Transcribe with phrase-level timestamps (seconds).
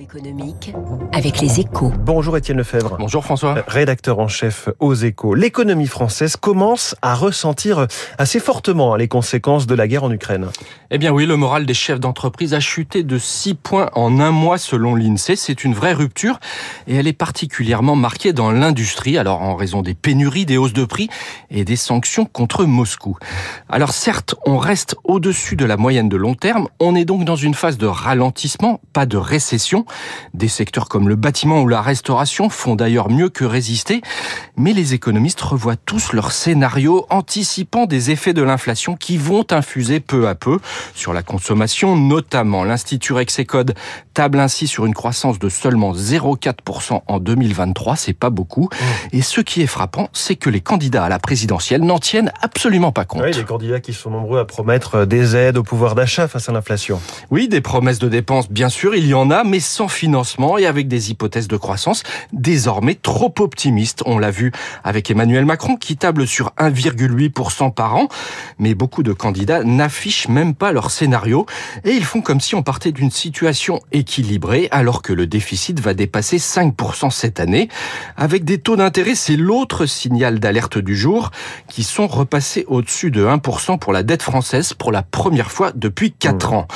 [0.00, 0.72] Économique
[1.12, 1.92] avec les échos.
[2.00, 2.96] Bonjour Étienne Lefebvre.
[2.98, 3.58] Bonjour François.
[3.58, 5.34] Euh, Rédacteur en chef aux échos.
[5.34, 7.86] L'économie française commence à ressentir
[8.18, 10.48] assez fortement les conséquences de la guerre en Ukraine.
[10.90, 14.32] Eh bien oui, le moral des chefs d'entreprise a chuté de 6 points en un
[14.32, 15.36] mois selon l'INSEE.
[15.36, 16.40] C'est une vraie rupture
[16.88, 20.84] et elle est particulièrement marquée dans l'industrie, alors en raison des pénuries, des hausses de
[20.84, 21.08] prix
[21.50, 23.18] et des sanctions contre Moscou.
[23.68, 26.66] Alors certes, on reste au-dessus de la moyenne de long terme.
[26.80, 29.59] On est donc dans une phase de ralentissement, pas de récession.
[30.34, 34.02] Des secteurs comme le bâtiment ou la restauration font d'ailleurs mieux que résister.
[34.56, 40.00] Mais les économistes revoient tous leurs scénarios anticipant des effets de l'inflation qui vont infuser
[40.00, 40.58] peu à peu
[40.94, 43.74] sur la consommation, notamment l'Institut Rexecode
[44.14, 48.68] table ainsi sur une croissance de seulement 0,4% en 2023, c'est pas beaucoup.
[48.70, 49.16] Mmh.
[49.16, 52.92] Et ce qui est frappant, c'est que les candidats à la présidentielle n'en tiennent absolument
[52.92, 53.22] pas compte.
[53.22, 56.52] Oui, les candidats qui sont nombreux à promettre des aides au pouvoir d'achat face à
[56.52, 57.00] l'inflation.
[57.30, 60.66] Oui, des promesses de dépenses, bien sûr, il y en a, mais sans financement et
[60.66, 64.02] avec des hypothèses de croissance désormais trop optimistes.
[64.06, 64.52] On l'a vu
[64.84, 68.08] avec Emmanuel Macron qui table sur 1,8% par an,
[68.58, 71.46] mais beaucoup de candidats n'affichent même pas leur scénario
[71.84, 75.94] et ils font comme si on partait d'une situation équilibrée alors que le déficit va
[75.94, 77.68] dépasser 5% cette année.
[78.16, 81.30] Avec des taux d'intérêt, c'est l'autre signal d'alerte du jour
[81.68, 86.12] qui sont repassés au-dessus de 1% pour la dette française pour la première fois depuis
[86.12, 86.66] 4 ans.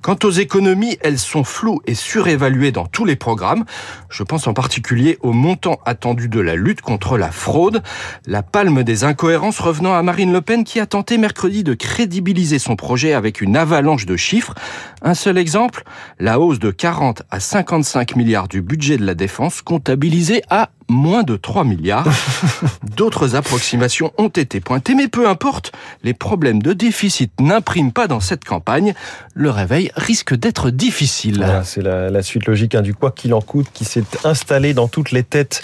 [0.00, 3.64] Quant aux économies, elles sont floues et surévaluées dans tous les programmes.
[4.10, 7.82] Je pense en particulier au montant attendu de la lutte contre la fraude,
[8.26, 12.58] la palme des incohérences revenant à Marine Le Pen qui a tenté mercredi de crédibiliser
[12.58, 14.54] son projet avec une avalanche de chiffres.
[15.00, 15.84] Un seul exemple,
[16.18, 21.22] la hausse de 40 à 55 milliards du budget de la défense comptabilisé à moins
[21.22, 22.06] de 3 milliards.
[22.96, 28.20] D'autres approximations ont été pointées, mais peu importe, les problèmes de déficit n'impriment pas dans
[28.20, 28.94] cette campagne.
[29.34, 31.46] Le réveil risque d'être difficile.
[31.64, 34.88] C'est la, la, suite logique hein, du quoi qu'il en coûte qui s'est installé dans
[34.88, 35.62] toutes les têtes.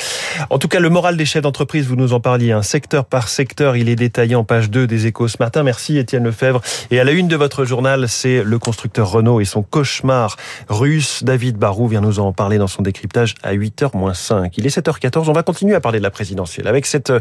[0.50, 3.28] En tout cas, le moral des chefs d'entreprise, vous nous en parliez, un secteur par
[3.28, 5.62] secteur, il est détaillé en page 2 des échos ce matin.
[5.62, 6.60] Merci Étienne Lefebvre.
[6.90, 10.36] Et à la une de votre journal, c'est le constructeur Renault et son cauchemar
[10.68, 11.22] russe.
[11.24, 14.52] David Barou vient nous en parler dans son décryptage à 8h-5.
[14.56, 14.70] Il est
[15.08, 15.28] 7h14.
[15.28, 17.12] On va continuer à parler de la présidentielle avec cette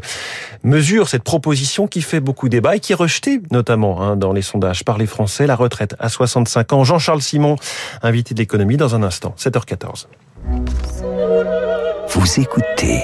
[0.64, 4.42] mesure, cette proposition qui fait beaucoup débat et qui est rejetée notamment hein, dans les
[4.42, 5.48] sondages par les Français.
[5.48, 6.84] La retraite à 65 ans.
[6.84, 7.56] Jean-Charles Simon,
[8.02, 9.36] invité de l'économie dans un instant.
[9.38, 10.08] 7h14.
[12.10, 13.04] Vous écoutez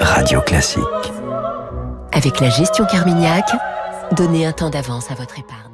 [0.00, 0.82] Radio Classique.
[2.12, 3.44] Avec la gestion Carmignac,
[4.16, 5.69] donnez un temps d'avance à votre épargne.